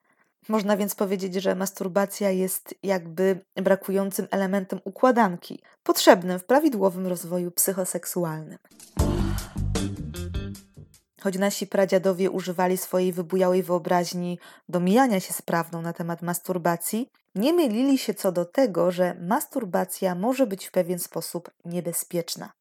Można 0.49 0.77
więc 0.77 0.95
powiedzieć, 0.95 1.35
że 1.35 1.55
masturbacja 1.55 2.31
jest 2.31 2.75
jakby 2.83 3.41
brakującym 3.55 4.29
elementem 4.31 4.81
układanki, 4.85 5.61
potrzebnym 5.83 6.39
w 6.39 6.45
prawidłowym 6.45 7.07
rozwoju 7.07 7.51
psychoseksualnym. 7.51 8.59
Choć 11.21 11.39
nasi 11.39 11.67
pradziadowie 11.67 12.31
używali 12.31 12.77
swojej 12.77 13.13
wybujałej 13.13 13.63
wyobraźni 13.63 14.39
do 14.69 14.81
mijania 14.81 15.21
się 15.21 15.33
z 15.33 15.43
prawdą 15.43 15.83
na 15.83 15.93
temat 15.93 16.23
masturbacji, 16.23 17.09
nie 17.35 17.53
mylili 17.53 17.99
się 17.99 18.15
co 18.15 18.33
do 18.33 18.45
tego, 18.45 18.91
że 18.91 19.15
masturbacja 19.21 20.15
może 20.15 20.47
być 20.47 20.67
w 20.67 20.71
pewien 20.71 20.99
sposób 20.99 21.51
niebezpieczna. 21.65 22.53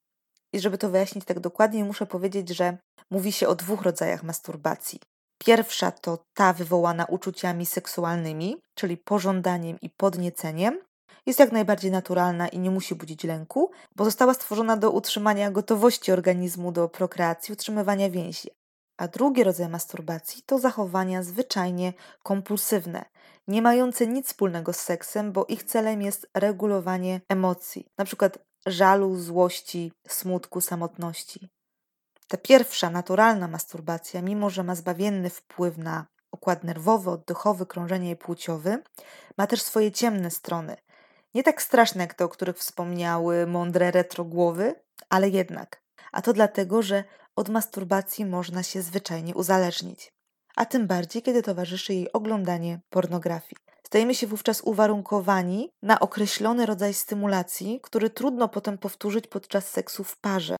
I 0.53 0.59
żeby 0.59 0.77
to 0.77 0.89
wyjaśnić 0.89 1.25
tak 1.25 1.39
dokładnie, 1.39 1.85
muszę 1.85 2.05
powiedzieć, 2.05 2.49
że 2.49 2.77
mówi 3.11 3.31
się 3.31 3.47
o 3.47 3.55
dwóch 3.55 3.81
rodzajach 3.81 4.23
masturbacji. 4.23 4.99
Pierwsza 5.37 5.91
to 5.91 6.23
ta 6.33 6.53
wywołana 6.53 7.05
uczuciami 7.05 7.65
seksualnymi, 7.65 8.57
czyli 8.75 8.97
pożądaniem 8.97 9.77
i 9.81 9.89
podnieceniem. 9.89 10.79
Jest 11.27 11.39
jak 11.39 11.51
najbardziej 11.51 11.91
naturalna 11.91 12.47
i 12.47 12.59
nie 12.59 12.71
musi 12.71 12.95
budzić 12.95 13.23
lęku, 13.23 13.71
bo 13.95 14.05
została 14.05 14.33
stworzona 14.33 14.77
do 14.77 14.91
utrzymania 14.91 15.51
gotowości 15.51 16.11
organizmu 16.11 16.71
do 16.71 16.89
prokreacji, 16.89 17.53
utrzymywania 17.53 18.09
więzi. 18.09 18.49
A 18.97 19.07
drugi 19.07 19.43
rodzaj 19.43 19.69
masturbacji 19.69 20.43
to 20.45 20.59
zachowania 20.59 21.23
zwyczajnie 21.23 21.93
kompulsywne, 22.23 23.05
nie 23.47 23.61
mające 23.61 24.07
nic 24.07 24.27
wspólnego 24.27 24.73
z 24.73 24.79
seksem, 24.79 25.31
bo 25.31 25.45
ich 25.45 25.63
celem 25.63 26.01
jest 26.01 26.29
regulowanie 26.33 27.21
emocji, 27.29 27.85
np. 27.97 28.29
żalu, 28.65 29.15
złości, 29.15 29.91
smutku, 30.07 30.61
samotności. 30.61 31.49
Ta 32.27 32.37
pierwsza, 32.37 32.89
naturalna 32.89 33.47
masturbacja, 33.47 34.21
mimo 34.21 34.49
że 34.49 34.63
ma 34.63 34.75
zbawienny 34.75 35.29
wpływ 35.29 35.77
na 35.77 36.05
układ 36.31 36.63
nerwowy, 36.63 37.09
oddechowy, 37.09 37.65
krążenie 37.65 38.15
płciowy, 38.15 38.83
ma 39.37 39.47
też 39.47 39.61
swoje 39.61 39.91
ciemne 39.91 40.31
strony. 40.31 40.77
Nie 41.33 41.43
tak 41.43 41.61
straszne 41.61 42.01
jak 42.01 42.13
te, 42.13 42.25
o 42.25 42.29
których 42.29 42.57
wspomniały 42.57 43.47
mądre 43.47 43.91
retrogłowy, 43.91 44.75
ale 45.09 45.29
jednak. 45.29 45.81
A 46.11 46.21
to 46.21 46.33
dlatego, 46.33 46.81
że 46.81 47.03
od 47.35 47.49
masturbacji 47.49 48.25
można 48.25 48.63
się 48.63 48.81
zwyczajnie 48.81 49.35
uzależnić. 49.35 50.13
A 50.55 50.65
tym 50.65 50.87
bardziej, 50.87 51.21
kiedy 51.21 51.43
towarzyszy 51.43 51.93
jej 51.93 52.11
oglądanie 52.11 52.79
pornografii. 52.89 53.57
Stajemy 53.87 54.15
się 54.15 54.27
wówczas 54.27 54.61
uwarunkowani 54.61 55.69
na 55.81 55.99
określony 55.99 56.65
rodzaj 56.65 56.93
stymulacji, 56.93 57.79
który 57.83 58.09
trudno 58.09 58.49
potem 58.49 58.77
powtórzyć 58.77 59.27
podczas 59.27 59.69
seksu 59.69 60.03
w 60.03 60.17
parze. 60.17 60.55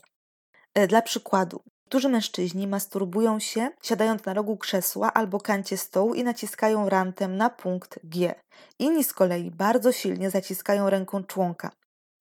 E, 0.74 0.88
dla 0.88 1.02
przykładu, 1.02 1.62
Niektórzy 1.88 2.10
mężczyźni 2.10 2.68
masturbują 2.68 3.40
się 3.40 3.70
siadając 3.84 4.26
na 4.26 4.34
rogu 4.34 4.58
krzesła 4.58 5.14
albo 5.14 5.40
kancie 5.40 5.78
stołu 5.78 6.14
i 6.14 6.24
naciskają 6.24 6.90
rantem 6.90 7.38
na 7.38 7.50
punkt 7.50 8.00
G. 8.04 8.36
Inni 8.80 9.04
z 9.04 9.14
kolei 9.14 9.52
bardzo 9.52 9.92
silnie 9.92 10.30
zaciskają 10.30 10.90
ręką 10.90 11.24
członka. 11.24 11.72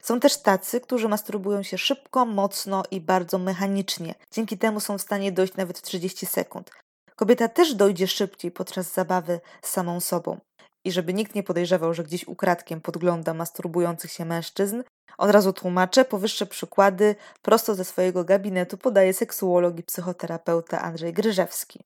Są 0.03 0.21
też 0.21 0.43
tacy, 0.43 0.81
którzy 0.81 1.09
masturbują 1.09 1.63
się 1.63 1.79
szybko, 1.79 2.27
mocno 2.27 2.83
i 2.91 3.01
bardzo 3.01 3.39
mechanicznie. 3.39 4.15
Dzięki 4.33 4.59
temu 4.59 4.81
są 4.81 4.99
w 4.99 5.03
stanie 5.03 5.33
dojść 5.33 5.57
nawet 5.57 5.79
w 5.79 5.83
30 5.83 6.27
sekund. 6.27 6.71
Kobieta 7.17 7.49
też 7.49 7.75
dojdzie 7.75 8.07
szybciej 8.07 8.51
podczas 8.51 8.93
zabawy 8.93 9.41
z 9.63 9.71
samą 9.71 10.01
sobą. 10.01 10.41
I 10.87 10.93
żeby 10.93 11.15
nikt 11.15 11.35
nie 11.35 11.43
podejrzewał, 11.43 11.95
że 11.95 12.05
gdzieś 12.05 12.29
ukradkiem 12.29 12.81
podgląda 12.81 13.35
masturbujących 13.35 14.13
się 14.13 14.25
mężczyzn, 14.25 14.83
od 15.19 15.31
razu 15.31 15.53
tłumaczę, 15.53 16.05
powyższe 16.05 16.47
przykłady 16.47 17.15
prosto 17.43 17.75
ze 17.75 17.85
swojego 17.85 18.25
gabinetu 18.25 18.79
podaje 18.79 19.15
seksuolog 19.15 19.79
i 19.79 19.83
psychoterapeuta 19.83 20.83
Andrzej 20.83 21.13
Gryżewski. 21.13 21.81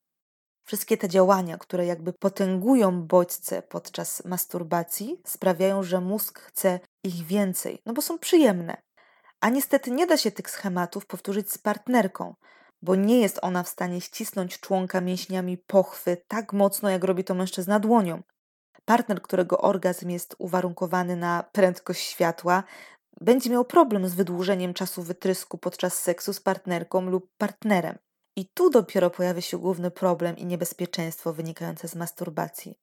Wszystkie 0.66 0.96
te 0.96 1.08
działania, 1.08 1.58
które 1.58 1.86
jakby 1.86 2.12
potęgują 2.12 3.02
bodźce 3.02 3.62
podczas 3.62 4.24
masturbacji, 4.24 5.20
sprawiają, 5.26 5.82
że 5.82 6.00
mózg 6.00 6.40
chce 6.40 6.80
ich 7.04 7.26
więcej, 7.26 7.78
no 7.86 7.92
bo 7.92 8.02
są 8.02 8.18
przyjemne. 8.18 8.76
A 9.40 9.48
niestety 9.48 9.90
nie 9.90 10.06
da 10.06 10.16
się 10.16 10.30
tych 10.30 10.50
schematów 10.50 11.06
powtórzyć 11.06 11.52
z 11.52 11.58
partnerką, 11.58 12.34
bo 12.82 12.94
nie 12.94 13.20
jest 13.20 13.38
ona 13.42 13.62
w 13.62 13.68
stanie 13.68 14.00
ścisnąć 14.00 14.60
członka 14.60 15.00
mięśniami 15.00 15.58
pochwy 15.58 16.16
tak 16.28 16.52
mocno, 16.52 16.90
jak 16.90 17.04
robi 17.04 17.24
to 17.24 17.34
mężczyzna 17.34 17.80
dłonią. 17.80 18.22
Partner, 18.90 19.22
którego 19.22 19.58
orgazm 19.58 20.10
jest 20.10 20.34
uwarunkowany 20.38 21.16
na 21.16 21.44
prędkość 21.52 22.06
światła, 22.06 22.62
będzie 23.20 23.50
miał 23.50 23.64
problem 23.64 24.08
z 24.08 24.14
wydłużeniem 24.14 24.74
czasu 24.74 25.02
wytrysku 25.02 25.58
podczas 25.58 26.02
seksu 26.02 26.32
z 26.32 26.40
partnerką 26.40 27.00
lub 27.00 27.30
partnerem. 27.38 27.98
I 28.36 28.46
tu 28.54 28.70
dopiero 28.70 29.10
pojawia 29.10 29.40
się 29.40 29.58
główny 29.58 29.90
problem 29.90 30.36
i 30.36 30.46
niebezpieczeństwo 30.46 31.32
wynikające 31.32 31.88
z 31.88 31.94
masturbacji. 31.94 32.78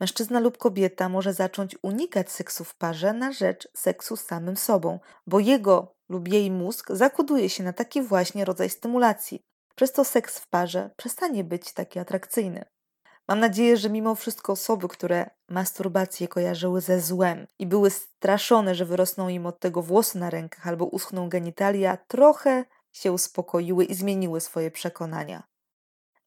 Mężczyzna 0.00 0.40
lub 0.40 0.58
kobieta 0.58 1.08
może 1.08 1.34
zacząć 1.34 1.76
unikać 1.82 2.30
seksu 2.30 2.64
w 2.64 2.76
parze 2.76 3.12
na 3.12 3.32
rzecz 3.32 3.68
seksu 3.76 4.16
z 4.16 4.24
samym 4.24 4.56
sobą, 4.56 5.00
bo 5.26 5.40
jego 5.40 5.94
lub 6.08 6.28
jej 6.28 6.50
mózg 6.50 6.92
zakoduje 6.92 7.50
się 7.50 7.64
na 7.64 7.72
taki 7.72 8.02
właśnie 8.02 8.44
rodzaj 8.44 8.70
stymulacji. 8.70 9.42
Przez 9.74 9.92
to 9.92 10.04
seks 10.04 10.38
w 10.38 10.48
parze 10.48 10.90
przestanie 10.96 11.44
być 11.44 11.72
taki 11.72 11.98
atrakcyjny. 11.98 12.64
Mam 13.28 13.40
nadzieję, 13.40 13.76
że 13.76 13.90
mimo 13.90 14.14
wszystko 14.14 14.52
osoby, 14.52 14.88
które 14.88 15.30
masturbację 15.48 16.28
kojarzyły 16.28 16.80
ze 16.80 17.00
złem 17.00 17.46
i 17.58 17.66
były 17.66 17.90
straszone, 17.90 18.74
że 18.74 18.84
wyrosną 18.84 19.28
im 19.28 19.46
od 19.46 19.60
tego 19.60 19.82
włosy 19.82 20.18
na 20.18 20.30
rękach 20.30 20.66
albo 20.66 20.84
uschną 20.84 21.28
genitalia, 21.28 21.96
trochę 21.96 22.64
się 22.92 23.12
uspokoiły 23.12 23.84
i 23.84 23.94
zmieniły 23.94 24.40
swoje 24.40 24.70
przekonania. 24.70 25.42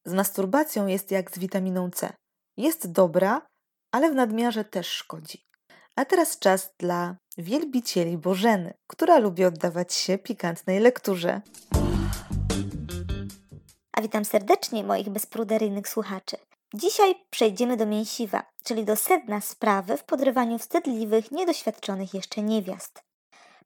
Z 0.06 0.14
masturbacją 0.14 0.88
jest 0.88 1.12
jak 1.12 1.32
z 1.32 1.40
witaminą 1.40 1.92
C. 1.92 2.14
Jest 2.58 2.92
dobra, 2.92 3.48
ale 3.92 4.12
w 4.12 4.16
nadmiarze 4.16 4.66
też 4.66 4.88
szkodzi. 4.88 5.46
A 5.96 6.06
teraz 6.06 6.40
czas 6.40 6.74
dla 6.78 7.16
wielbicieli 7.38 8.18
Bożeny, 8.18 8.74
która 8.88 9.18
lubi 9.20 9.46
oddawać 9.46 9.94
się 9.94 10.18
pikantnej 10.18 10.80
lekturze. 10.80 11.42
A 13.94 14.02
witam 14.02 14.26
serdecznie 14.26 14.84
moich 14.84 15.10
bezpruderyjnych 15.10 15.90
słuchaczy. 15.90 16.38
Dzisiaj 16.74 17.16
przejdziemy 17.30 17.78
do 17.78 17.86
mięsiwa, 17.86 18.44
czyli 18.64 18.86
do 18.86 18.96
sedna 18.96 19.42
sprawy 19.42 19.98
w 19.98 20.04
podrywaniu 20.04 20.60
wstydliwych, 20.60 21.32
niedoświadczonych 21.32 22.14
jeszcze 22.14 22.42
niewiast. 22.42 23.04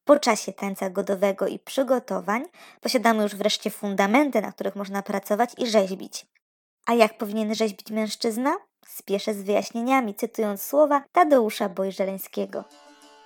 Po 0.05 0.19
czasie 0.19 0.53
tańca 0.53 0.89
godowego 0.89 1.47
i 1.47 1.59
przygotowań 1.59 2.45
posiadamy 2.81 3.23
już 3.23 3.35
wreszcie 3.35 3.69
fundamenty, 3.69 4.41
na 4.41 4.51
których 4.51 4.75
można 4.75 5.01
pracować 5.01 5.51
i 5.57 5.67
rzeźbić. 5.67 6.25
A 6.85 6.93
jak 6.93 7.17
powinien 7.17 7.55
rzeźbić 7.55 7.91
mężczyzna? 7.91 8.55
Spieszę 8.87 9.33
z 9.33 9.43
wyjaśnieniami, 9.43 10.15
cytując 10.15 10.61
słowa 10.61 11.03
Tadeusza 11.11 11.69
Bojżeleńskiego. 11.69 12.63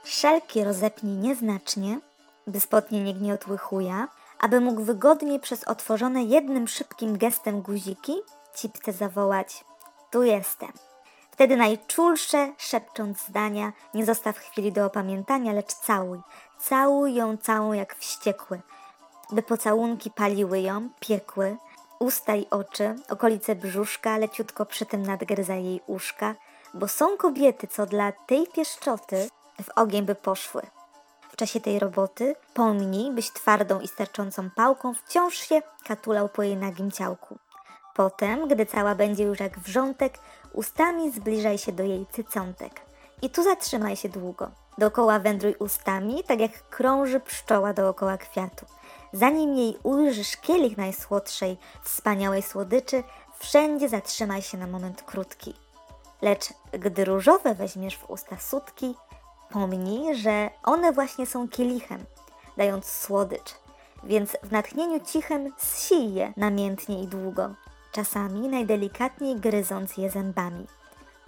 Szelki 0.04 0.64
rozepnij 0.64 1.18
nieznacznie, 1.18 2.00
by 2.48 2.60
spodnie 2.60 3.04
nie 3.04 3.14
gniotły 3.14 3.58
chuja, 3.58 4.08
aby 4.40 4.60
mógł 4.60 4.84
wygodnie 4.84 5.40
przez 5.40 5.64
otworzone 5.64 6.24
jednym 6.24 6.68
szybkim 6.68 7.18
gestem 7.18 7.62
guziki 7.62 8.14
cipce 8.56 8.94
zawołać 8.94 9.69
tu 10.12 10.24
jestem. 10.24 10.72
Wtedy 11.32 11.58
najczulsze, 11.58 12.54
szepcząc 12.58 13.25
zdania, 13.25 13.72
nie 13.94 14.06
zostaw 14.06 14.38
chwili 14.38 14.72
do 14.72 14.86
opamiętania, 14.86 15.54
lecz 15.54 15.74
całuj. 15.74 16.20
Całuj 16.60 17.16
ją 17.16 17.38
całą 17.38 17.74
jak 17.74 17.96
wściekły, 17.96 18.62
by 19.32 19.44
pocałunki 19.44 20.12
paliły 20.12 20.60
ją, 20.60 20.89
piekły, 21.00 21.58
usta 22.00 22.36
i 22.36 22.48
oczy, 22.50 22.96
okolice 23.10 23.56
brzuszka, 23.56 24.18
leciutko 24.18 24.66
przy 24.66 24.86
tym 24.86 25.06
nadgryza 25.06 25.56
jej 25.56 25.82
uszka, 25.88 26.36
bo 26.74 26.88
są 26.88 27.18
kobiety, 27.18 27.68
co 27.68 27.86
dla 27.86 28.12
tej 28.12 28.48
pieszczoty 28.48 29.30
w 29.63 29.70
ogień 29.75 30.06
by 30.06 30.16
poszły. 30.16 30.62
W 31.32 31.36
czasie 31.36 31.60
tej 31.60 31.80
roboty 31.80 32.36
pomnij, 32.54 33.12
byś 33.12 33.32
twardą 33.32 33.80
i 33.80 33.88
sterczącą 33.88 34.50
pałką 34.56 34.94
wciąż 34.94 35.36
się 35.38 35.62
katulał 35.84 36.30
po 36.30 36.44
jej 36.44 36.58
nagim 36.58 36.92
ciałku. 36.92 37.38
Potem, 38.00 38.48
gdy 38.48 38.65
cała 38.65 38.96
będzie 38.96 39.24
już 39.24 39.39
jak 39.39 39.60
wrzątek, 39.60 40.20
ustami 40.53 41.12
zbliżaj 41.12 41.58
się 41.58 41.72
do 41.72 41.84
jej 41.84 42.06
cycątek. 42.12 42.82
I 43.22 43.29
tu 43.29 43.44
zatrzymaj 43.44 43.96
się 43.96 44.10
długo. 44.10 44.51
Dookoła 44.77 45.20
wędruj 45.20 45.56
ustami, 45.56 46.24
tak 46.24 46.39
jak 46.39 46.70
krąży 46.70 47.20
pszczoła 47.20 47.74
dookoła 47.74 48.18
kwiatu. 48.18 48.65
Zanim 49.13 49.56
jej 49.56 49.77
ujrzysz 49.84 50.38
kielich 50.38 50.77
najsłodszej, 50.77 51.58
wspaniałej 51.84 52.41
słodyczy, 52.41 53.03
wszędzie 53.39 53.89
zatrzymaj 53.89 54.41
się 54.41 54.58
na 54.58 54.68
moment 54.68 55.01
krótki. 55.01 55.53
Lecz 56.22 56.53
gdy 56.72 57.06
różowe 57.06 57.56
weźmiesz 57.56 57.98
w 57.98 58.10
usta 58.10 58.38
sutki, 58.38 58.96
pomnij, 59.50 60.15
że 60.15 60.50
one 60.63 60.91
właśnie 60.94 61.25
są 61.25 61.50
kielichem, 61.50 62.06
dając 62.58 62.86
słodycz, 62.86 63.56
więc 64.03 64.38
w 64.44 64.51
natchnieniu 64.51 65.00
cichym 65.00 65.53
zsij 65.58 66.13
je 66.13 66.34
namiętnie 66.38 67.03
i 67.03 67.08
długo, 67.08 67.50
czasami 67.91 68.48
najdelikatniej 68.48 69.36
gryząc 69.36 69.98
je 69.98 70.10
zębami. 70.10 70.67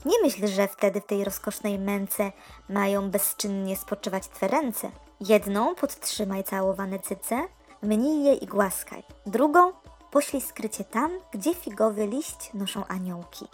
Nie 0.05 0.21
myśl, 0.23 0.47
że 0.47 0.67
wtedy 0.67 1.01
w 1.01 1.05
tej 1.05 1.23
rozkosznej 1.23 1.79
męce 1.79 2.31
mają 2.69 3.11
bezczynnie 3.11 3.75
spoczywać 3.75 4.27
Twe 4.27 4.47
ręce. 4.47 4.91
Jedną 5.19 5.75
podtrzymaj 5.75 6.43
całowane 6.43 6.99
cyce, 6.99 7.47
mnij 7.81 8.23
je 8.23 8.33
i 8.33 8.47
głaskaj. 8.47 9.03
Drugą 9.25 9.71
poślij 10.11 10.41
skrycie 10.41 10.83
tam, 10.83 11.11
gdzie 11.31 11.55
figowy 11.55 12.07
liść 12.07 12.53
noszą 12.53 12.85
aniołki. 12.85 13.47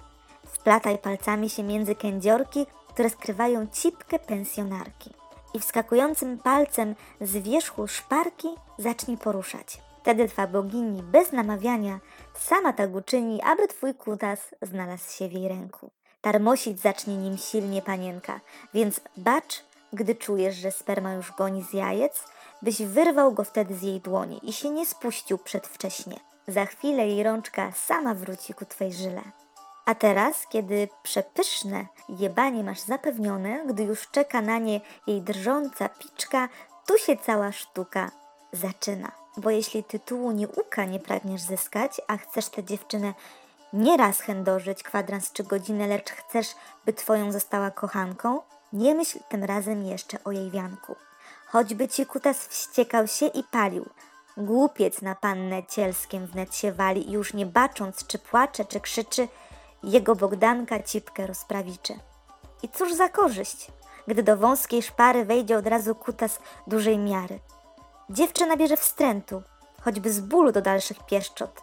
Wplataj 0.45 0.97
palcami 0.97 1.49
się 1.49 1.63
między 1.63 1.95
kędziorki, 1.95 2.65
które 2.93 3.09
skrywają 3.09 3.67
cipkę 3.67 4.19
pensjonarki. 4.19 5.13
I 5.53 5.59
wskakującym 5.59 6.37
palcem 6.37 6.95
z 7.21 7.37
wierzchu 7.37 7.87
szparki 7.87 8.47
zacznij 8.77 9.17
poruszać. 9.17 9.87
Wtedy 10.07 10.27
twa 10.27 10.47
bogini 10.47 11.03
bez 11.03 11.31
namawiania 11.31 11.99
sama 12.33 12.73
tak 12.73 12.95
uczyni, 12.95 13.41
aby 13.41 13.67
twój 13.67 13.95
kutas 13.95 14.39
znalazł 14.61 15.11
się 15.11 15.27
w 15.27 15.31
jej 15.33 15.47
ręku. 15.47 15.91
Tarmosić 16.21 16.79
zacznie 16.79 17.17
nim 17.17 17.37
silnie 17.37 17.81
panienka, 17.81 18.39
więc 18.73 19.01
bacz, 19.17 19.63
gdy 19.93 20.15
czujesz, 20.15 20.55
że 20.55 20.71
sperma 20.71 21.13
już 21.13 21.31
goni 21.31 21.63
z 21.63 21.73
jajec, 21.73 22.23
byś 22.61 22.81
wyrwał 22.81 23.31
go 23.31 23.43
wtedy 23.43 23.75
z 23.75 23.81
jej 23.81 24.01
dłoni 24.01 24.39
i 24.49 24.53
się 24.53 24.69
nie 24.69 24.85
spuścił 24.85 25.37
przedwcześnie. 25.37 26.19
Za 26.47 26.65
chwilę 26.65 27.07
jej 27.07 27.23
rączka 27.23 27.71
sama 27.71 28.13
wróci 28.13 28.53
ku 28.53 28.65
twej 28.65 28.93
żyle. 28.93 29.21
A 29.85 29.95
teraz, 29.95 30.47
kiedy 30.49 30.87
przepyszne 31.03 31.85
jebanie 32.09 32.63
masz 32.63 32.79
zapewnione, 32.79 33.63
gdy 33.65 33.83
już 33.83 34.07
czeka 34.11 34.41
na 34.41 34.57
nie 34.57 34.81
jej 35.07 35.21
drżąca 35.21 35.89
piczka, 35.89 36.49
tu 36.85 36.97
się 36.97 37.17
cała 37.17 37.51
sztuka 37.51 38.11
zaczyna. 38.53 39.26
Bo 39.38 39.50
jeśli 39.50 39.84
tytułu 39.84 40.32
nie 40.32 40.48
uka 40.48 40.86
nie 40.86 41.00
pragniesz 41.00 41.41
zyskać, 41.41 42.01
a 42.08 42.17
chcesz 42.17 42.50
tę 42.50 42.63
dziewczynę 42.63 43.13
nie 43.74 43.98
raz 43.98 44.20
chędożyć 44.20 44.84
kwadrans 44.84 45.32
czy 45.32 45.44
godzinę, 45.44 45.88
lecz 45.88 46.12
chcesz, 46.12 46.48
by 46.86 46.94
twoją 46.94 47.32
została 47.32 47.72
kochanką, 47.72 48.41
nie 48.74 48.96
myśl 48.96 49.20
tym 49.29 49.44
razem 49.44 49.83
jeszcze 49.85 50.24
o 50.24 50.31
jej 50.31 50.51
wianku. 50.51 50.96
Choćby 51.48 51.88
ci 51.88 52.05
kutas 52.05 52.48
wściekał 52.48 53.07
się 53.07 53.25
i 53.25 53.44
palił, 53.44 53.85
głupiec 54.38 55.01
na 55.01 55.16
pannę 55.16 55.64
cielskiem 55.64 56.27
wnet 56.27 56.55
się 56.55 56.72
wali 56.72 57.11
już 57.11 57.33
nie 57.33 57.46
bacząc, 57.46 58.07
czy 58.07 58.20
płacze, 58.20 58.66
czy 58.66 58.79
krzyczy, 58.79 59.27
jego 59.83 60.16
Bogdanka 60.16 60.83
cipkę 60.83 61.27
rozprawiczy. 61.27 61.94
I 62.64 62.70
cóż 62.70 62.94
za 62.94 63.09
korzyść, 63.09 63.72
gdy 64.07 64.24
do 64.24 64.38
wąskiej 64.38 64.83
szpary 64.83 65.25
wejdzie 65.25 65.57
od 65.57 65.68
razu 65.68 65.96
kutas 65.96 66.40
dużej 66.68 66.98
miary. 66.98 67.40
Dziewczyna 68.09 68.57
bierze 68.57 68.77
wstrętu, 68.77 69.41
choćby 69.81 70.13
z 70.13 70.20
bólu 70.20 70.51
do 70.51 70.61
dalszych 70.61 71.05
pieszczot. 71.05 71.61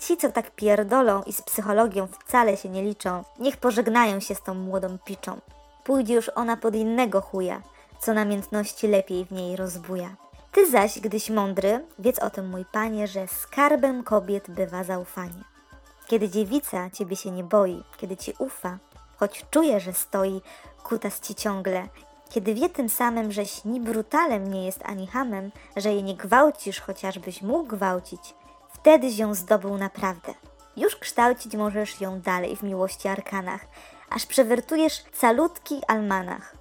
Ci, 0.00 0.16
co 0.16 0.32
tak 0.32 0.50
pierdolą 0.50 1.22
i 1.22 1.32
z 1.32 1.42
psychologią 1.42 2.06
wcale 2.06 2.56
się 2.56 2.68
nie 2.68 2.82
liczą, 2.82 3.24
niech 3.38 3.56
pożegnają 3.56 4.20
się 4.20 4.34
z 4.34 4.42
tą 4.42 4.54
młodą 4.54 4.98
piczą. 5.04 5.40
Pójdzie 5.84 6.14
już 6.14 6.30
ona 6.34 6.56
pod 6.56 6.74
innego 6.74 7.20
chuja, 7.20 7.62
co 8.00 8.14
namiętności 8.14 8.88
lepiej 8.88 9.24
w 9.24 9.32
niej 9.32 9.56
rozbuja. 9.56 10.16
Ty 10.52 10.70
zaś, 10.70 11.00
gdyś 11.00 11.30
mądry, 11.30 11.84
wiedz 11.98 12.18
o 12.18 12.30
tym, 12.30 12.48
mój 12.48 12.64
panie, 12.72 13.06
że 13.06 13.26
skarbem 13.26 14.04
kobiet 14.04 14.50
bywa 14.50 14.84
zaufanie. 14.84 15.44
Kiedy 16.06 16.28
dziewica 16.28 16.90
ciebie 16.90 17.16
się 17.16 17.30
nie 17.30 17.44
boi, 17.44 17.82
kiedy 17.96 18.16
ci 18.16 18.32
ufa, 18.38 18.78
choć 19.16 19.46
czuje, 19.50 19.80
że 19.80 19.92
stoi 19.92 20.40
kutas 20.82 21.20
ci 21.20 21.34
ciągle, 21.34 21.88
kiedy 22.28 22.54
wie 22.54 22.68
tym 22.68 22.88
samym, 22.88 23.32
żeś 23.32 23.64
ni 23.64 23.80
brutalem 23.80 24.52
nie 24.52 24.66
jest 24.66 24.82
ani 24.84 25.06
hamem, 25.06 25.50
że 25.76 25.92
jej 25.92 26.02
nie 26.02 26.14
gwałcisz, 26.14 26.80
chociażbyś 26.80 27.42
mógł 27.42 27.66
gwałcić, 27.66 28.34
wtedy 28.72 29.10
ją 29.10 29.34
zdobył 29.34 29.78
naprawdę. 29.78 30.34
Już 30.76 30.96
kształcić 30.96 31.54
możesz 31.54 32.00
ją 32.00 32.20
dalej 32.20 32.56
w 32.56 32.62
miłości 32.62 33.08
arkanach, 33.08 33.66
aż 34.10 34.26
przewertujesz 34.26 35.04
calutki 35.20 35.80
almanach. 35.88 36.56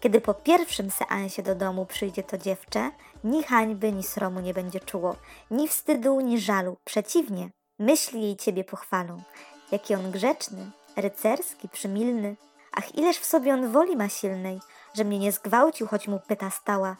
Kiedy 0.00 0.20
po 0.20 0.34
pierwszym 0.34 0.90
seansie 0.90 1.42
do 1.42 1.54
domu 1.54 1.86
przyjdzie 1.86 2.22
to 2.22 2.38
dziewczę, 2.38 2.90
ni 3.24 3.42
hańby, 3.42 3.92
ni 3.92 4.02
sromu 4.02 4.40
nie 4.40 4.54
będzie 4.54 4.80
czuło, 4.80 5.16
ni 5.50 5.68
wstydu, 5.68 6.20
ni 6.20 6.40
żalu. 6.40 6.76
Przeciwnie, 6.84 7.50
myśli 7.78 8.22
jej 8.22 8.36
ciebie 8.36 8.64
pochwalą. 8.64 9.22
Jaki 9.72 9.94
on 9.94 10.10
grzeczny, 10.10 10.70
rycerski, 10.96 11.68
przymilny. 11.68 12.36
Ach, 12.72 12.94
ileż 12.94 13.18
w 13.18 13.24
sobie 13.24 13.54
on 13.54 13.72
woli 13.72 13.96
ma 13.96 14.08
silnej, 14.08 14.60
że 14.94 15.04
mnie 15.04 15.18
nie 15.18 15.32
zgwałcił, 15.32 15.86
choć 15.86 16.08
mu 16.08 16.20
pyta 16.20 16.50
stała. 16.50 16.96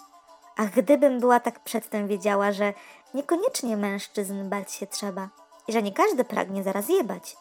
Ach, 0.56 0.70
gdybym 0.70 1.20
była 1.20 1.40
tak 1.40 1.60
przedtem 1.60 2.08
wiedziała, 2.08 2.52
że 2.52 2.72
niekoniecznie 3.14 3.76
mężczyzn 3.76 4.48
bać 4.48 4.72
się 4.72 4.86
trzeba 4.86 5.28
i 5.68 5.72
że 5.72 5.82
nie 5.82 5.92
każdy 5.92 6.24
pragnie 6.24 6.62
zaraz 6.62 6.88
jebać, 6.88 7.36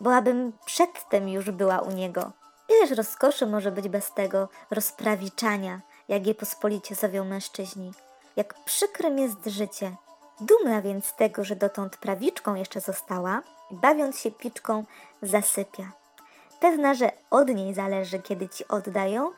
bo 0.00 0.14
abym 0.14 0.52
przedtem 0.66 1.28
już 1.28 1.50
była 1.50 1.78
u 1.78 1.90
niego. 1.90 2.32
Ileż 2.68 2.90
rozkoszy 2.90 3.46
może 3.46 3.72
być 3.72 3.88
bez 3.88 4.12
tego 4.14 4.48
rozprawiczania, 4.70 5.80
jak 6.08 6.26
je 6.26 6.34
pospolicie 6.34 6.94
zowią 6.94 7.24
mężczyźni. 7.24 7.92
Jak 8.36 8.64
przykrym 8.64 9.18
jest 9.18 9.46
życie. 9.46 9.96
Dumna 10.40 10.82
więc 10.82 11.12
tego, 11.12 11.44
że 11.44 11.56
dotąd 11.56 11.96
prawiczką 11.96 12.54
jeszcze 12.54 12.80
została 12.80 13.42
bawiąc 13.70 14.18
się 14.18 14.30
piczką 14.30 14.84
zasypia. 15.22 15.92
Pewna, 16.60 16.94
że 16.94 17.10
od 17.30 17.48
niej 17.48 17.74
zależy, 17.74 18.18
kiedy 18.18 18.48
ci 18.48 18.68
oddają 18.68 19.30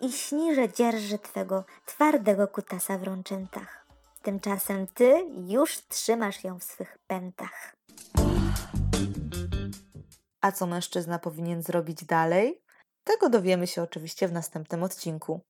i 0.00 0.12
śni, 0.12 0.54
że 0.54 0.72
dzierży 0.72 1.18
twego 1.18 1.64
twardego 1.86 2.48
kutasa 2.48 2.98
w 2.98 3.02
rączętach. 3.02 3.86
Tymczasem 4.22 4.86
ty 4.86 5.26
już 5.46 5.78
trzymasz 5.88 6.44
ją 6.44 6.58
w 6.58 6.64
swych 6.64 6.98
pętach. 7.06 7.76
A 10.40 10.52
co 10.52 10.66
mężczyzna 10.66 11.18
powinien 11.18 11.62
zrobić 11.62 12.04
dalej? 12.04 12.62
Tego 13.04 13.30
dowiemy 13.30 13.66
się 13.66 13.82
oczywiście 13.82 14.28
w 14.28 14.32
następnym 14.32 14.82
odcinku. 14.82 15.40